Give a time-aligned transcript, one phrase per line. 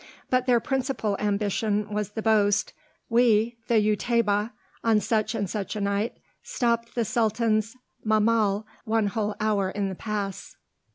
[0.31, 2.73] But their principal ambition was the boast
[3.07, 4.49] "We, the Utaybah,
[4.83, 9.93] on such and such a night stopped the Sultan's mahmal one whole hour in the
[9.95, 10.55] pass."